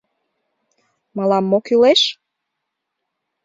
[1.15, 2.01] Мылам мо кӱлеш?